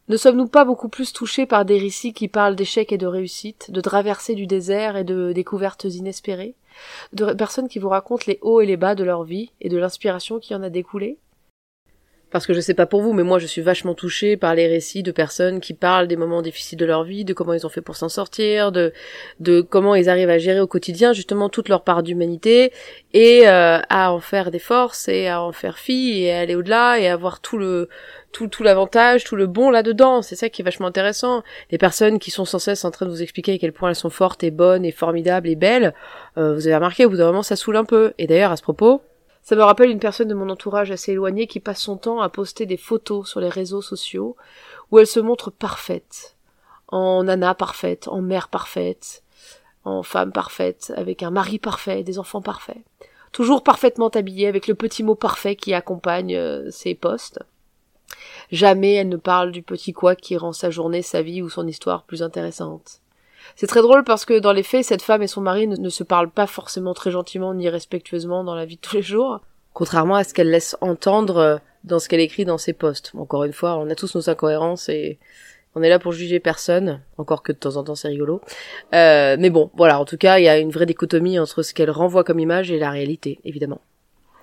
Ne 0.08 0.16
sommes-nous 0.16 0.46
pas 0.46 0.64
beaucoup 0.64 0.88
plus 0.88 1.12
touchés 1.12 1.44
par 1.44 1.66
des 1.66 1.78
récits 1.78 2.14
qui 2.14 2.28
parlent 2.28 2.56
d'échecs 2.56 2.92
et 2.92 2.98
de 2.98 3.06
réussites, 3.06 3.70
de 3.70 3.80
traversées 3.80 4.34
du 4.34 4.46
désert 4.46 4.96
et 4.96 5.04
de 5.04 5.32
découvertes 5.32 5.84
inespérées, 5.84 6.54
de 7.12 7.32
personnes 7.34 7.68
qui 7.68 7.78
vous 7.78 7.90
racontent 7.90 8.24
les 8.26 8.38
hauts 8.40 8.60
et 8.60 8.66
les 8.66 8.78
bas 8.78 8.94
de 8.94 9.04
leur 9.04 9.24
vie 9.24 9.50
et 9.60 9.68
de 9.68 9.76
l'inspiration 9.76 10.38
qui 10.38 10.54
en 10.54 10.62
a 10.62 10.70
découlé? 10.70 11.18
Parce 12.30 12.46
que 12.46 12.52
je 12.52 12.60
sais 12.60 12.74
pas 12.74 12.86
pour 12.86 13.00
vous, 13.00 13.12
mais 13.12 13.22
moi 13.22 13.38
je 13.38 13.46
suis 13.46 13.62
vachement 13.62 13.94
touchée 13.94 14.36
par 14.36 14.54
les 14.54 14.66
récits 14.66 15.02
de 15.02 15.12
personnes 15.12 15.60
qui 15.60 15.74
parlent 15.74 16.08
des 16.08 16.16
moments 16.16 16.42
difficiles 16.42 16.78
de 16.78 16.84
leur 16.84 17.04
vie, 17.04 17.24
de 17.24 17.32
comment 17.32 17.54
ils 17.54 17.66
ont 17.66 17.70
fait 17.70 17.80
pour 17.80 17.96
s'en 17.96 18.08
sortir, 18.08 18.72
de 18.72 18.92
comment 19.62 19.94
ils 19.94 20.10
arrivent 20.10 20.30
à 20.30 20.38
gérer 20.38 20.60
au 20.60 20.66
quotidien 20.66 21.12
justement 21.12 21.48
toute 21.48 21.68
leur 21.68 21.82
part 21.82 22.02
d'humanité 22.02 22.72
et 23.14 23.48
euh, 23.48 23.78
à 23.88 24.12
en 24.12 24.20
faire 24.20 24.50
des 24.50 24.58
forces 24.58 25.08
et 25.08 25.28
à 25.28 25.42
en 25.42 25.52
faire 25.52 25.78
fi 25.78 26.22
et 26.22 26.32
à 26.32 26.40
aller 26.40 26.54
au-delà 26.54 27.00
et 27.00 27.08
à 27.08 27.14
avoir 27.14 27.40
tout 27.40 27.56
le 27.56 27.88
tout 28.30 28.46
tout 28.48 28.62
l'avantage, 28.62 29.24
tout 29.24 29.36
le 29.36 29.46
bon 29.46 29.70
là-dedans. 29.70 30.20
C'est 30.20 30.36
ça 30.36 30.50
qui 30.50 30.60
est 30.60 30.64
vachement 30.64 30.86
intéressant. 30.86 31.42
Les 31.70 31.78
personnes 31.78 32.18
qui 32.18 32.30
sont 32.30 32.44
sans 32.44 32.58
cesse 32.58 32.84
en 32.84 32.90
train 32.90 33.06
de 33.06 33.10
vous 33.10 33.22
expliquer 33.22 33.54
à 33.54 33.58
quel 33.58 33.72
point 33.72 33.88
elles 33.88 33.94
sont 33.94 34.10
fortes 34.10 34.44
et 34.44 34.50
bonnes 34.50 34.84
et 34.84 34.92
formidables 34.92 35.48
et 35.48 35.56
belles, 35.56 35.94
euh, 36.36 36.54
vous 36.54 36.66
avez 36.66 36.76
remarqué 36.76 37.06
au 37.06 37.10
bout 37.10 37.16
d'un 37.16 37.26
moment 37.26 37.42
ça 37.42 37.56
saoule 37.56 37.76
un 37.76 37.84
peu. 37.84 38.12
Et 38.18 38.26
d'ailleurs 38.26 38.52
à 38.52 38.56
ce 38.56 38.62
propos, 38.62 39.02
ça 39.48 39.56
me 39.56 39.62
rappelle 39.62 39.88
une 39.88 39.98
personne 39.98 40.28
de 40.28 40.34
mon 40.34 40.50
entourage 40.50 40.90
assez 40.90 41.12
éloignée 41.12 41.46
qui 41.46 41.58
passe 41.58 41.80
son 41.80 41.96
temps 41.96 42.20
à 42.20 42.28
poster 42.28 42.66
des 42.66 42.76
photos 42.76 43.26
sur 43.26 43.40
les 43.40 43.48
réseaux 43.48 43.80
sociaux 43.80 44.36
où 44.90 44.98
elle 44.98 45.06
se 45.06 45.20
montre 45.20 45.50
parfaite, 45.50 46.36
en 46.88 47.24
nana 47.24 47.54
parfaite, 47.54 48.08
en 48.08 48.20
mère 48.20 48.48
parfaite, 48.48 49.22
en 49.84 50.02
femme 50.02 50.32
parfaite, 50.32 50.92
avec 50.96 51.22
un 51.22 51.30
mari 51.30 51.58
parfait, 51.58 52.02
des 52.02 52.18
enfants 52.18 52.42
parfaits, 52.42 52.82
toujours 53.32 53.62
parfaitement 53.62 54.08
habillée 54.08 54.48
avec 54.48 54.68
le 54.68 54.74
petit 54.74 55.02
mot 55.02 55.14
parfait 55.14 55.56
qui 55.56 55.72
accompagne 55.72 56.36
euh, 56.36 56.70
ses 56.70 56.94
posts. 56.94 57.38
Jamais 58.52 58.96
elle 58.96 59.08
ne 59.08 59.16
parle 59.16 59.50
du 59.50 59.62
petit 59.62 59.94
quoi 59.94 60.14
qui 60.14 60.36
rend 60.36 60.52
sa 60.52 60.68
journée, 60.68 61.00
sa 61.00 61.22
vie 61.22 61.40
ou 61.40 61.48
son 61.48 61.66
histoire 61.66 62.02
plus 62.02 62.22
intéressante. 62.22 63.00
C'est 63.56 63.66
très 63.66 63.82
drôle 63.82 64.04
parce 64.04 64.24
que 64.24 64.38
dans 64.38 64.52
les 64.52 64.62
faits, 64.62 64.84
cette 64.84 65.02
femme 65.02 65.22
et 65.22 65.26
son 65.26 65.40
mari 65.40 65.66
ne, 65.66 65.88
se 65.88 66.04
parlent 66.04 66.30
pas 66.30 66.46
forcément 66.46 66.94
très 66.94 67.10
gentiment 67.10 67.54
ni 67.54 67.68
respectueusement 67.68 68.44
dans 68.44 68.54
la 68.54 68.64
vie 68.64 68.76
de 68.76 68.80
tous 68.80 68.96
les 68.96 69.02
jours, 69.02 69.40
contrairement 69.72 70.16
à 70.16 70.24
ce 70.24 70.34
qu'elle 70.34 70.50
laisse 70.50 70.76
entendre 70.80 71.36
euh, 71.36 71.56
dans 71.84 71.98
ce 71.98 72.08
qu'elle 72.08 72.20
écrit 72.20 72.44
dans 72.44 72.58
ses 72.58 72.72
posts. 72.72 73.12
Encore 73.16 73.44
une 73.44 73.52
fois, 73.52 73.76
on 73.76 73.88
a 73.90 73.94
tous 73.94 74.14
nos 74.14 74.30
incohérences 74.30 74.88
et 74.88 75.18
on 75.74 75.82
est 75.82 75.88
là 75.88 75.98
pour 75.98 76.12
juger 76.12 76.40
personne, 76.40 77.00
encore 77.18 77.42
que 77.42 77.52
de 77.52 77.58
temps 77.58 77.76
en 77.76 77.84
temps 77.84 77.94
c'est 77.94 78.08
rigolo. 78.08 78.40
Euh, 78.94 79.36
mais 79.38 79.50
bon, 79.50 79.70
voilà, 79.74 80.00
en 80.00 80.04
tout 80.04 80.16
cas, 80.16 80.38
il 80.38 80.44
y 80.44 80.48
a 80.48 80.58
une 80.58 80.70
vraie 80.70 80.86
dichotomie 80.86 81.38
entre 81.38 81.62
ce 81.62 81.74
qu'elle 81.74 81.90
renvoie 81.90 82.24
comme 82.24 82.40
image 82.40 82.70
et 82.70 82.78
la 82.78 82.90
réalité, 82.90 83.40
évidemment. 83.44 83.80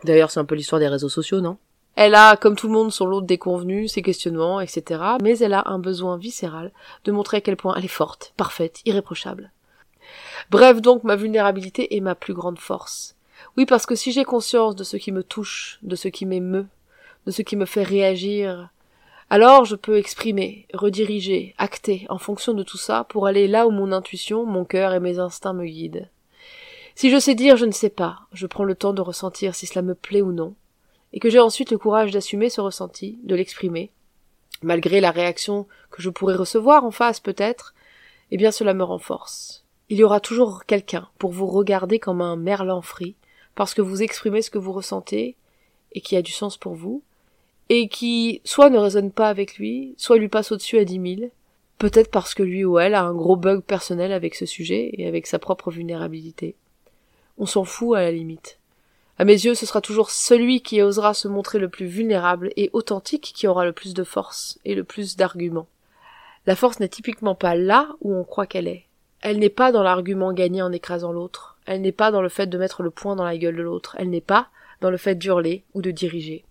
D'ailleurs, 0.03 0.31
c'est 0.31 0.39
un 0.39 0.45
peu 0.45 0.55
l'histoire 0.55 0.79
des 0.79 0.87
réseaux 0.87 1.09
sociaux, 1.09 1.41
non? 1.41 1.57
Elle 1.95 2.15
a, 2.15 2.35
comme 2.35 2.55
tout 2.55 2.67
le 2.67 2.73
monde, 2.73 2.91
son 2.91 3.05
lot 3.05 3.21
de 3.21 3.25
déconvenus, 3.25 3.93
ses 3.93 4.01
questionnements, 4.01 4.59
etc. 4.59 5.01
Mais 5.21 5.37
elle 5.39 5.53
a 5.53 5.63
un 5.67 5.79
besoin 5.79 6.17
viscéral 6.17 6.71
de 7.05 7.11
montrer 7.11 7.37
à 7.37 7.41
quel 7.41 7.55
point 7.55 7.75
elle 7.75 7.85
est 7.85 7.89
forte, 7.89 8.33
parfaite, 8.35 8.81
irréprochable. 8.85 9.51
Bref, 10.51 10.81
donc, 10.81 11.03
ma 11.03 11.15
vulnérabilité 11.15 11.95
est 11.95 12.01
ma 12.01 12.15
plus 12.15 12.33
grande 12.33 12.59
force. 12.59 13.15
Oui, 13.57 13.65
parce 13.65 13.85
que 13.85 13.95
si 13.95 14.11
j'ai 14.11 14.25
conscience 14.25 14.75
de 14.75 14.83
ce 14.83 14.97
qui 14.97 15.11
me 15.11 15.23
touche, 15.23 15.79
de 15.83 15.95
ce 15.95 16.09
qui 16.09 16.25
m'émeut, 16.25 16.67
de 17.25 17.31
ce 17.31 17.41
qui 17.41 17.55
me 17.55 17.65
fait 17.65 17.83
réagir, 17.83 18.69
alors 19.29 19.65
je 19.65 19.75
peux 19.75 19.97
exprimer, 19.97 20.67
rediriger, 20.73 21.55
acter 21.57 22.05
en 22.09 22.17
fonction 22.17 22.53
de 22.53 22.63
tout 22.63 22.77
ça 22.77 23.05
pour 23.05 23.25
aller 23.25 23.47
là 23.47 23.67
où 23.67 23.71
mon 23.71 23.91
intuition, 23.91 24.45
mon 24.45 24.65
cœur 24.65 24.93
et 24.93 24.99
mes 24.99 25.17
instincts 25.17 25.53
me 25.53 25.65
guident. 25.65 26.09
Si 26.93 27.09
je 27.09 27.19
sais 27.19 27.35
dire 27.35 27.57
je 27.57 27.65
ne 27.65 27.71
sais 27.71 27.89
pas, 27.89 28.19
je 28.33 28.47
prends 28.47 28.63
le 28.63 28.75
temps 28.75 28.93
de 28.93 29.01
ressentir 29.01 29.55
si 29.55 29.65
cela 29.65 29.81
me 29.81 29.95
plaît 29.95 30.21
ou 30.21 30.31
non, 30.31 30.53
et 31.15 31.19
que 31.19 31.29
j'ai 31.29 31.39
ensuite 31.39 31.71
le 31.71 31.77
courage 31.77 32.11
d'assumer 32.11 32.49
ce 32.49 32.61
ressenti, 32.61 33.17
de 33.23 33.35
l'exprimer, 33.35 33.89
malgré 34.61 34.99
la 34.99 35.11
réaction 35.11 35.65
que 35.89 36.01
je 36.01 36.09
pourrais 36.09 36.35
recevoir 36.35 36.83
en 36.83 36.91
face 36.91 37.21
peut-être, 37.21 37.73
eh 38.31 38.37
bien 38.37 38.51
cela 38.51 38.73
me 38.73 38.83
renforce. 38.83 39.63
Il 39.89 39.97
y 39.97 40.03
aura 40.03 40.19
toujours 40.19 40.65
quelqu'un 40.65 41.07
pour 41.17 41.31
vous 41.31 41.47
regarder 41.47 41.99
comme 41.99 42.21
un 42.21 42.35
merlan 42.35 42.81
frit, 42.81 43.15
parce 43.55 43.73
que 43.73 43.81
vous 43.81 44.03
exprimez 44.03 44.41
ce 44.41 44.51
que 44.51 44.57
vous 44.57 44.73
ressentez, 44.73 45.37
et 45.93 46.01
qui 46.01 46.17
a 46.17 46.21
du 46.21 46.33
sens 46.33 46.57
pour 46.57 46.73
vous, 46.73 47.01
et 47.69 47.87
qui 47.87 48.41
soit 48.43 48.69
ne 48.69 48.77
résonne 48.77 49.11
pas 49.11 49.29
avec 49.29 49.57
lui, 49.57 49.95
soit 49.97 50.17
lui 50.17 50.27
passe 50.27 50.51
au-dessus 50.51 50.79
à 50.79 50.85
dix 50.85 50.99
mille, 50.99 51.31
peut-être 51.77 52.11
parce 52.11 52.33
que 52.33 52.43
lui 52.43 52.65
ou 52.65 52.77
elle 52.77 52.93
a 52.93 53.03
un 53.03 53.13
gros 53.13 53.37
bug 53.37 53.61
personnel 53.61 54.11
avec 54.11 54.35
ce 54.35 54.45
sujet 54.45 54.89
et 54.93 55.07
avec 55.07 55.27
sa 55.27 55.39
propre 55.39 55.71
vulnérabilité. 55.71 56.55
On 57.37 57.45
s'en 57.45 57.63
fout 57.63 57.95
à 57.95 58.01
la 58.01 58.11
limite. 58.11 58.59
À 59.17 59.23
mes 59.23 59.33
yeux, 59.33 59.55
ce 59.55 59.65
sera 59.65 59.79
toujours 59.79 60.11
celui 60.11 60.61
qui 60.61 60.81
osera 60.81 61.13
se 61.13 61.29
montrer 61.29 61.57
le 61.57 61.69
plus 61.69 61.85
vulnérable 61.85 62.51
et 62.57 62.69
authentique 62.73 63.31
qui 63.33 63.47
aura 63.47 63.63
le 63.63 63.71
plus 63.71 63.93
de 63.93 64.03
force 64.03 64.59
et 64.65 64.75
le 64.75 64.83
plus 64.83 65.15
d'arguments. 65.15 65.67
La 66.45 66.55
force 66.55 66.79
n'est 66.79 66.89
typiquement 66.89 67.33
pas 67.33 67.55
là 67.55 67.89
où 68.01 68.13
on 68.13 68.25
croit 68.25 68.45
qu'elle 68.45 68.67
est. 68.67 68.85
Elle 69.21 69.39
n'est 69.39 69.49
pas 69.49 69.71
dans 69.71 69.83
l'argument 69.83 70.33
gagné 70.33 70.61
en 70.61 70.71
écrasant 70.71 71.13
l'autre. 71.13 71.57
Elle 71.65 71.81
n'est 71.81 71.93
pas 71.93 72.11
dans 72.11 72.21
le 72.21 72.29
fait 72.29 72.47
de 72.47 72.57
mettre 72.57 72.83
le 72.83 72.91
poing 72.91 73.15
dans 73.15 73.23
la 73.23 73.37
gueule 73.37 73.55
de 73.55 73.63
l'autre. 73.63 73.95
Elle 73.97 74.09
n'est 74.09 74.21
pas 74.21 74.49
dans 74.81 74.91
le 74.91 74.97
fait 74.97 75.15
d'hurler 75.15 75.63
ou 75.73 75.81
de 75.81 75.91
diriger. 75.91 76.43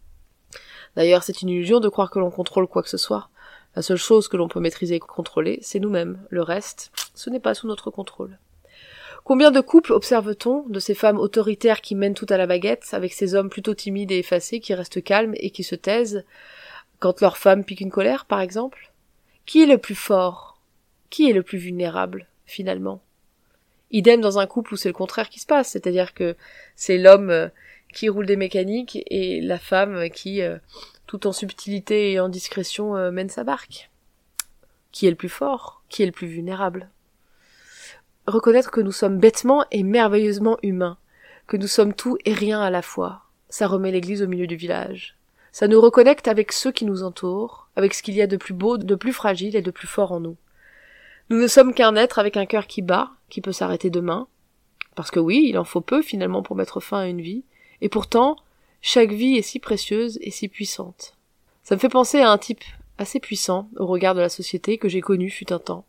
D'ailleurs, 0.96 1.22
c'est 1.22 1.42
une 1.42 1.50
illusion 1.50 1.80
de 1.80 1.88
croire 1.88 2.10
que 2.10 2.18
l'on 2.18 2.30
contrôle 2.30 2.66
quoi 2.66 2.82
que 2.82 2.88
ce 2.88 2.96
soit. 2.96 3.28
La 3.76 3.82
seule 3.82 3.98
chose 3.98 4.26
que 4.28 4.36
l'on 4.36 4.48
peut 4.48 4.60
maîtriser 4.60 4.96
et 4.96 5.00
contrôler, 5.00 5.58
c'est 5.62 5.80
nous-mêmes. 5.80 6.18
Le 6.30 6.42
reste, 6.42 6.92
ce 7.14 7.28
n'est 7.28 7.40
pas 7.40 7.54
sous 7.54 7.66
notre 7.66 7.90
contrôle. 7.90 8.38
Combien 9.24 9.50
de 9.50 9.62
couples 9.62 9.94
observe-t-on 9.94 10.68
de 10.68 10.78
ces 10.78 10.94
femmes 10.94 11.18
autoritaires 11.18 11.80
qui 11.80 11.94
mènent 11.94 12.14
tout 12.14 12.26
à 12.28 12.36
la 12.36 12.46
baguette, 12.46 12.86
avec 12.92 13.14
ces 13.14 13.34
hommes 13.34 13.48
plutôt 13.48 13.74
timides 13.74 14.12
et 14.12 14.18
effacés 14.18 14.60
qui 14.60 14.74
restent 14.74 15.02
calmes 15.02 15.34
et 15.38 15.48
qui 15.50 15.64
se 15.64 15.74
taisent 15.74 16.24
quand 16.98 17.22
leur 17.22 17.38
femme 17.38 17.64
pique 17.64 17.80
une 17.80 17.90
colère, 17.90 18.26
par 18.26 18.42
exemple? 18.42 18.92
Qui 19.46 19.62
est 19.62 19.66
le 19.66 19.78
plus 19.78 19.94
fort? 19.94 20.60
Qui 21.08 21.30
est 21.30 21.32
le 21.32 21.42
plus 21.42 21.56
vulnérable, 21.56 22.26
finalement? 22.44 23.00
Idem 23.90 24.20
dans 24.20 24.38
un 24.38 24.46
couple 24.46 24.74
où 24.74 24.76
c'est 24.76 24.90
le 24.90 24.94
contraire 24.94 25.30
qui 25.30 25.40
se 25.40 25.46
passe, 25.46 25.70
c'est-à-dire 25.70 26.12
que 26.12 26.36
c'est 26.76 26.98
l'homme 26.98 27.30
euh, 27.30 27.48
qui 27.94 28.10
roule 28.10 28.26
des 28.26 28.36
mécaniques 28.36 28.98
et 29.06 29.40
la 29.40 29.58
femme 29.58 30.10
qui, 30.10 30.42
euh, 30.42 30.58
tout 31.06 31.26
en 31.26 31.32
subtilité 31.32 32.12
et 32.12 32.20
en 32.20 32.28
discrétion, 32.28 32.94
euh, 32.96 33.10
mène 33.10 33.30
sa 33.30 33.44
barque. 33.44 33.90
Qui 34.92 35.06
est 35.06 35.10
le 35.10 35.16
plus 35.16 35.30
fort? 35.30 35.82
Qui 35.88 36.02
est 36.02 36.06
le 36.06 36.12
plus 36.12 36.26
vulnérable? 36.26 36.90
Reconnaître 38.26 38.70
que 38.70 38.80
nous 38.80 38.92
sommes 38.92 39.18
bêtement 39.18 39.66
et 39.70 39.82
merveilleusement 39.82 40.56
humains, 40.62 40.96
que 41.46 41.58
nous 41.58 41.66
sommes 41.66 41.92
tout 41.92 42.16
et 42.24 42.32
rien 42.32 42.60
à 42.60 42.70
la 42.70 42.80
fois, 42.80 43.22
ça 43.50 43.66
remet 43.66 43.90
l'église 43.90 44.22
au 44.22 44.26
milieu 44.26 44.46
du 44.46 44.56
village. 44.56 45.16
Ça 45.52 45.68
nous 45.68 45.80
reconnecte 45.80 46.26
avec 46.26 46.50
ceux 46.50 46.72
qui 46.72 46.86
nous 46.86 47.02
entourent, 47.02 47.68
avec 47.76 47.92
ce 47.92 48.02
qu'il 48.02 48.14
y 48.14 48.22
a 48.22 48.26
de 48.26 48.38
plus 48.38 48.54
beau, 48.54 48.78
de 48.78 48.94
plus 48.94 49.12
fragile 49.12 49.56
et 49.56 49.62
de 49.62 49.70
plus 49.70 49.86
fort 49.86 50.12
en 50.12 50.20
nous. 50.20 50.36
Nous 51.28 51.36
ne 51.36 51.46
sommes 51.46 51.74
qu'un 51.74 51.96
être 51.96 52.18
avec 52.18 52.36
un 52.36 52.46
cœur 52.46 52.66
qui 52.66 52.80
bat, 52.80 53.10
qui 53.28 53.42
peut 53.42 53.52
s'arrêter 53.52 53.90
demain. 53.90 54.26
Parce 54.94 55.10
que 55.10 55.20
oui, 55.20 55.46
il 55.48 55.58
en 55.58 55.64
faut 55.64 55.80
peu 55.80 56.00
finalement 56.00 56.42
pour 56.42 56.56
mettre 56.56 56.80
fin 56.80 57.00
à 57.00 57.06
une 57.06 57.20
vie. 57.20 57.44
Et 57.82 57.88
pourtant, 57.88 58.36
chaque 58.80 59.12
vie 59.12 59.36
est 59.36 59.42
si 59.42 59.58
précieuse 59.58 60.18
et 60.22 60.30
si 60.30 60.48
puissante. 60.48 61.14
Ça 61.62 61.74
me 61.74 61.80
fait 61.80 61.88
penser 61.88 62.20
à 62.20 62.30
un 62.30 62.38
type 62.38 62.64
assez 62.98 63.20
puissant 63.20 63.68
au 63.76 63.86
regard 63.86 64.14
de 64.14 64.20
la 64.20 64.28
société 64.28 64.78
que 64.78 64.88
j'ai 64.88 65.00
connu 65.00 65.30
fut 65.30 65.52
un 65.52 65.58
temps. 65.58 65.84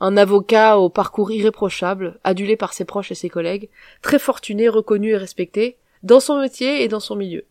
Un 0.00 0.16
avocat 0.16 0.78
au 0.78 0.88
parcours 0.88 1.30
irréprochable, 1.30 2.18
adulé 2.24 2.56
par 2.56 2.72
ses 2.72 2.84
proches 2.84 3.12
et 3.12 3.14
ses 3.14 3.28
collègues, 3.28 3.68
très 4.02 4.18
fortuné, 4.18 4.68
reconnu 4.68 5.10
et 5.10 5.16
respecté, 5.16 5.76
dans 6.02 6.20
son 6.20 6.40
métier 6.40 6.82
et 6.82 6.88
dans 6.88 7.00
son 7.00 7.16
milieu. 7.16 7.44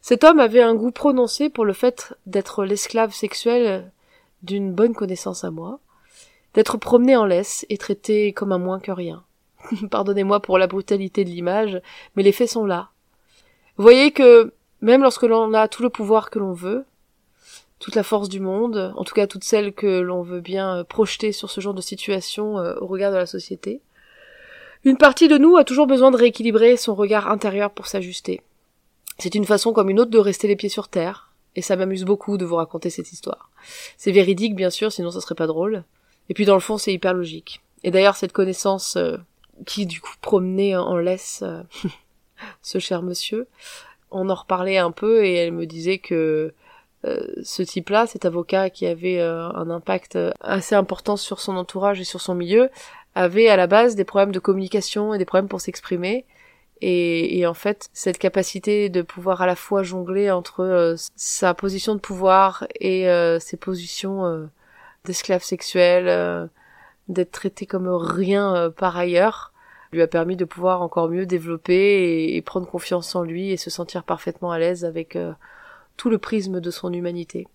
Cet 0.00 0.24
homme 0.24 0.40
avait 0.40 0.62
un 0.62 0.74
goût 0.74 0.90
prononcé 0.90 1.50
pour 1.50 1.64
le 1.64 1.74
fait 1.74 2.14
d'être 2.26 2.64
l'esclave 2.64 3.12
sexuel 3.12 3.92
d'une 4.42 4.72
bonne 4.72 4.94
connaissance 4.94 5.44
à 5.44 5.50
moi, 5.50 5.80
d'être 6.54 6.78
promené 6.78 7.16
en 7.16 7.26
laisse 7.26 7.66
et 7.68 7.76
traité 7.76 8.32
comme 8.32 8.52
un 8.52 8.58
moins 8.58 8.80
que 8.80 8.90
rien. 8.90 9.24
Pardonnez-moi 9.90 10.40
pour 10.40 10.58
la 10.58 10.66
brutalité 10.66 11.24
de 11.24 11.30
l'image, 11.30 11.80
mais 12.16 12.22
les 12.22 12.32
faits 12.32 12.48
sont 12.48 12.64
là. 12.64 12.90
Voyez 13.76 14.12
que 14.12 14.52
même 14.80 15.02
lorsque 15.02 15.22
l'on 15.22 15.52
a 15.52 15.68
tout 15.68 15.82
le 15.82 15.90
pouvoir 15.90 16.30
que 16.30 16.38
l'on 16.38 16.52
veut, 16.52 16.84
toute 17.80 17.96
la 17.96 18.04
force 18.04 18.28
du 18.28 18.38
monde, 18.38 18.92
en 18.96 19.04
tout 19.04 19.14
cas 19.14 19.26
toute 19.26 19.42
celle 19.42 19.72
que 19.72 20.00
l'on 20.00 20.22
veut 20.22 20.40
bien 20.40 20.84
projeter 20.84 21.32
sur 21.32 21.50
ce 21.50 21.60
genre 21.60 21.74
de 21.74 21.80
situation 21.80 22.58
euh, 22.58 22.76
au 22.80 22.86
regard 22.86 23.10
de 23.10 23.16
la 23.16 23.26
société, 23.26 23.80
une 24.84 24.96
partie 24.96 25.28
de 25.28 25.38
nous 25.38 25.56
a 25.56 25.64
toujours 25.64 25.86
besoin 25.86 26.10
de 26.10 26.16
rééquilibrer 26.16 26.76
son 26.76 26.94
regard 26.94 27.30
intérieur 27.30 27.70
pour 27.70 27.86
s'ajuster. 27.86 28.42
C'est 29.18 29.34
une 29.34 29.44
façon 29.44 29.72
comme 29.72 29.90
une 29.90 29.98
autre 29.98 30.10
de 30.10 30.18
rester 30.18 30.46
les 30.46 30.56
pieds 30.56 30.68
sur 30.68 30.88
terre, 30.88 31.32
et 31.56 31.62
ça 31.62 31.74
m'amuse 31.74 32.04
beaucoup 32.04 32.38
de 32.38 32.44
vous 32.44 32.56
raconter 32.56 32.90
cette 32.90 33.12
histoire. 33.12 33.50
C'est 33.96 34.12
véridique, 34.12 34.54
bien 34.54 34.70
sûr, 34.70 34.92
sinon 34.92 35.10
ça 35.10 35.20
serait 35.20 35.34
pas 35.34 35.46
drôle. 35.46 35.84
Et 36.28 36.34
puis 36.34 36.44
dans 36.44 36.54
le 36.54 36.60
fond, 36.60 36.78
c'est 36.78 36.92
hyper 36.92 37.14
logique. 37.14 37.60
Et 37.82 37.90
d'ailleurs, 37.90 38.16
cette 38.16 38.32
connaissance 38.32 38.96
euh, 38.96 39.16
qui 39.66 39.86
du 39.86 40.00
coup 40.00 40.14
promenait 40.20 40.76
en 40.76 40.96
laisse 40.96 41.40
euh, 41.42 41.62
ce 42.62 42.78
cher 42.78 43.02
monsieur, 43.02 43.48
on 44.10 44.28
en 44.28 44.34
reparlait 44.34 44.78
un 44.78 44.90
peu 44.90 45.24
et 45.24 45.34
elle 45.34 45.52
me 45.52 45.66
disait 45.66 45.98
que 45.98 46.14
euh, 46.14 46.54
ce 47.04 47.62
type-là, 47.62 48.06
cet 48.06 48.24
avocat 48.24 48.68
qui 48.70 48.86
avait 48.86 49.20
un 49.20 49.70
impact 49.70 50.18
assez 50.40 50.74
important 50.74 51.16
sur 51.16 51.40
son 51.40 51.56
entourage 51.56 52.00
et 52.00 52.04
sur 52.04 52.20
son 52.20 52.34
milieu, 52.34 52.68
avait 53.14 53.48
à 53.48 53.56
la 53.56 53.66
base 53.66 53.96
des 53.96 54.04
problèmes 54.04 54.32
de 54.32 54.38
communication 54.38 55.14
et 55.14 55.18
des 55.18 55.24
problèmes 55.24 55.48
pour 55.48 55.60
s'exprimer. 55.60 56.24
Et, 56.82 57.46
en 57.46 57.52
fait, 57.52 57.90
cette 57.92 58.18
capacité 58.18 58.88
de 58.88 59.02
pouvoir 59.02 59.42
à 59.42 59.46
la 59.46 59.54
fois 59.54 59.82
jongler 59.82 60.30
entre 60.30 60.60
euh, 60.60 60.94
sa 61.14 61.52
position 61.52 61.94
de 61.94 62.00
pouvoir 62.00 62.66
et 62.80 63.06
euh, 63.08 63.38
ses 63.38 63.58
positions 63.58 64.24
euh, 64.24 64.46
d'esclave 65.04 65.42
sexuel, 65.42 66.48
d'être 67.08 67.32
traité 67.32 67.66
comme 67.66 67.88
rien 67.88 68.72
par 68.76 68.96
ailleurs, 68.96 69.52
lui 69.92 70.00
a 70.02 70.06
permis 70.06 70.36
de 70.36 70.44
pouvoir 70.44 70.80
encore 70.82 71.08
mieux 71.08 71.26
développer 71.26 71.74
et, 71.74 72.36
et, 72.36 72.42
prendre 72.42 72.66
confiance 72.66 73.14
en 73.14 73.24
lui 73.24 73.50
et 73.50 73.56
se 73.56 73.70
sentir 73.70 74.04
parfaitement 74.04 74.52
à 74.52 74.58
l'aise 74.58 74.84
avec 74.84 75.18
tout 76.00 76.08
le 76.08 76.16
prisme 76.16 76.62
de 76.62 76.70
son 76.70 76.94
humanité. 76.94 77.46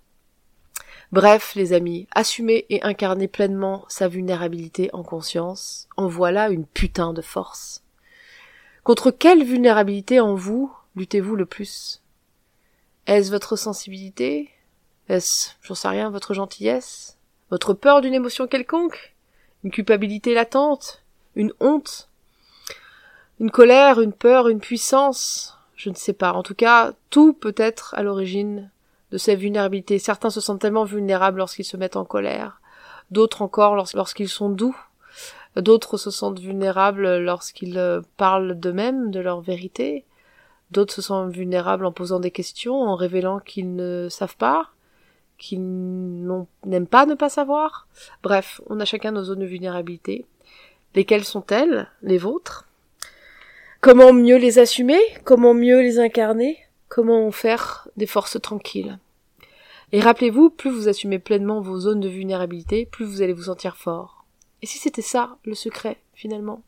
Bref, 1.11 1.55
les 1.55 1.73
amis, 1.73 2.07
assumer 2.13 2.67
et 2.69 2.83
incarner 2.83 3.27
pleinement 3.27 3.85
sa 3.87 4.07
vulnérabilité 4.07 4.91
en 4.93 5.01
conscience, 5.01 5.87
en 5.97 6.07
voilà 6.07 6.49
une 6.49 6.67
putain 6.67 7.11
de 7.11 7.23
force. 7.23 7.81
Contre 8.83 9.09
quelle 9.09 9.43
vulnérabilité 9.43 10.19
en 10.19 10.35
vous 10.35 10.71
luttez-vous 10.95 11.35
le 11.35 11.47
plus? 11.47 12.03
Est-ce 13.07 13.31
votre 13.31 13.55
sensibilité? 13.55 14.51
Est-ce, 15.09 15.53
j'en 15.63 15.73
sais 15.73 15.87
rien, 15.87 16.11
votre 16.11 16.35
gentillesse? 16.35 17.17
Votre 17.49 17.73
peur 17.73 18.01
d'une 18.01 18.13
émotion 18.13 18.45
quelconque? 18.45 19.15
Une 19.63 19.71
culpabilité 19.71 20.35
latente? 20.35 21.03
Une 21.33 21.51
honte? 21.59 22.09
Une 23.39 23.49
colère, 23.49 23.99
une 24.01 24.13
peur, 24.13 24.49
une 24.49 24.59
puissance? 24.59 25.54
Je 25.86 25.92
ne 25.92 25.96
sais 25.96 26.13
pas. 26.13 26.34
En 26.34 26.42
tout 26.42 26.56
cas, 26.56 26.94
tout 27.12 27.34
peut 27.34 27.54
être 27.58 27.94
à 27.94 28.01
l'origine 28.01 28.72
de 29.12 29.20
ces 29.20 29.36
vulnérabilités. 29.36 30.00
Certains 30.00 30.32
se 30.32 30.42
sentent 30.42 30.60
tellement 30.60 30.84
vulnérables 30.84 31.38
lorsqu'ils 31.38 31.63
se 31.63 31.77
mettent 31.77 31.96
en 31.96 32.06
colère, 32.06 32.60
d'autres 33.12 33.44
encore 33.44 33.75
lorsqu'ils 33.75 34.30
sont 34.30 34.50
doux, 34.50 34.75
D'autres 35.56 35.98
se 35.98 36.12
sentent 36.12 36.39
vulnérables 36.39 37.20
lorsqu'ils 37.20 37.77
euh, 37.77 38.01
parlent 38.18 38.60
d'eux-mêmes, 38.60 39.12
de 39.12 39.20
leur 39.20 39.39
vérité. 39.39 40.04
D'autres 40.72 40.94
se 40.94 41.01
sentent 41.01 41.32
vulnérables 41.32 41.86
en 41.86 41.94
posant 41.94 42.20
des 42.20 42.32
questions, 42.32 42.82
en 42.82 42.96
révélant 42.96 43.39
qu'ils 43.39 43.74
ne 43.74 44.08
savent 44.10 44.36
pas, 44.36 44.72
qu'ils 45.38 45.62
n'aiment 46.65 46.88
pas 46.88 47.06
ne 47.06 47.13
pas 47.13 47.30
savoir. 47.30 47.88
Bref, 48.22 48.60
on 48.68 48.82
a 48.82 48.86
chacun 48.86 49.12
nos 49.12 49.24
zones 49.24 49.39
de 49.39 49.46
vulnérabilité. 49.46 50.25
Lesquelles 50.94 51.24
sont-elles? 51.24 51.88
Les 52.01 52.18
vôtres? 52.18 52.68
Comment 53.86 54.13
mieux 54.13 54.38
les 54.38 54.58
assumer? 54.58 54.98
Comment 55.25 55.54
mieux 55.54 55.80
les 55.80 56.00
incarner? 56.00 56.58
Comment 56.88 57.30
faire 57.30 57.88
des 57.98 58.08
forces 58.08 58.42
tranquilles? 58.42 58.98
Et 59.92 60.00
rappelez-vous, 60.00 60.50
plus 60.50 60.72
vous 60.72 60.88
assumez 60.88 61.20
pleinement 61.20 61.62
vos 61.62 61.82
zones 61.82 62.00
de 62.00 62.10
vulnérabilité, 62.10 62.88
plus 62.88 63.06
vous 63.06 63.22
allez 63.22 63.32
vous 63.32 63.44
sentir 63.44 63.77
fort. 63.77 64.25
Et 64.63 64.65
si 64.65 64.80
c'était 64.80 65.04
ça, 65.04 65.38
le 65.46 65.54
secret, 65.54 65.98
finalement? 66.15 66.63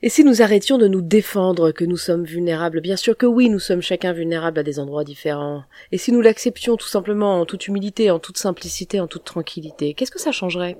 Et 0.00 0.08
si 0.08 0.24
nous 0.24 0.40
arrêtions 0.40 0.78
de 0.78 0.88
nous 0.88 1.02
défendre 1.02 1.72
que 1.72 1.84
nous 1.84 1.98
sommes 1.98 2.24
vulnérables? 2.24 2.80
Bien 2.80 2.96
sûr 2.96 3.14
que 3.14 3.26
oui, 3.26 3.50
nous 3.50 3.60
sommes 3.60 3.82
chacun 3.82 4.14
vulnérables 4.14 4.60
à 4.60 4.62
des 4.62 4.78
endroits 4.78 5.04
différents. 5.04 5.64
Et 5.90 5.98
si 5.98 6.10
nous 6.10 6.22
l'acceptions 6.22 6.78
tout 6.78 6.88
simplement 6.88 7.38
en 7.38 7.44
toute 7.44 7.68
humilité, 7.68 8.10
en 8.10 8.18
toute 8.18 8.38
simplicité, 8.38 8.98
en 8.98 9.08
toute 9.08 9.24
tranquillité, 9.24 9.92
qu'est-ce 9.92 10.10
que 10.10 10.18
ça 10.18 10.32
changerait? 10.32 10.78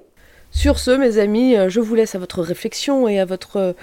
Sur 0.55 0.79
ce, 0.79 0.91
mes 0.91 1.19
amis, 1.19 1.55
je 1.69 1.81
vous 1.81 1.95
laisse 1.95 2.15
à 2.15 2.19
votre 2.19 2.43
réflexion 2.43 3.09
et 3.09 3.19
à 3.19 3.25
votre, 3.25 3.75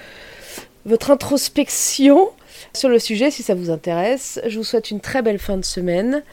votre 0.90 1.12
introspection 1.12 2.30
sur 2.74 2.90
le 2.90 3.00
sujet 3.00 3.32
si 3.32 3.44
ça 3.44 3.54
vous 3.54 3.70
intéresse. 3.70 4.42
Je 4.48 4.58
vous 4.58 4.64
souhaite 4.64 4.92
une 4.92 5.00
très 5.00 5.22
belle 5.22 5.40
fin 5.40 5.56
de 5.56 5.64
semaine. 5.64 6.24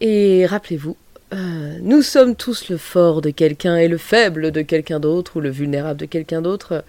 Et 0.00 0.44
rappelez-vous, 0.46 0.96
euh, 1.32 1.78
nous 1.80 2.02
sommes 2.02 2.36
tous 2.36 2.68
le 2.68 2.76
fort 2.76 3.22
de 3.22 3.30
quelqu'un 3.30 3.76
et 3.76 3.88
le 3.88 3.96
faible 3.96 4.52
de 4.52 4.60
quelqu'un 4.62 5.00
d'autre 5.00 5.38
ou 5.38 5.40
le 5.40 5.50
vulnérable 5.50 5.98
de 5.98 6.04
quelqu'un 6.04 6.42
d'autre. 6.42 6.84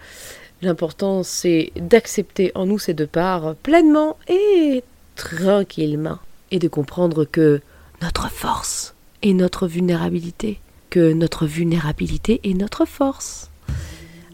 L'important 0.61 1.23
c'est 1.23 1.71
d'accepter 1.77 2.51
en 2.55 2.65
nous 2.65 2.77
ces 2.77 2.93
deux 2.93 3.07
parts 3.07 3.55
pleinement 3.55 4.17
et 4.27 4.83
tranquillement 5.15 6.19
et 6.51 6.59
de 6.59 6.67
comprendre 6.67 7.23
que 7.23 7.61
notre 8.01 8.29
force 8.29 8.95
est 9.21 9.33
notre 9.33 9.67
vulnérabilité, 9.67 10.59
que 10.89 11.13
notre 11.13 11.45
vulnérabilité 11.45 12.41
est 12.43 12.53
notre 12.53 12.85
force. 12.85 13.49